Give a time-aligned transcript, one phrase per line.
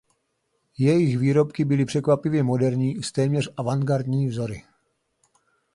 [0.77, 4.63] Jejich výrobky byly překvapivě moderní s téměř avantgardní vzory.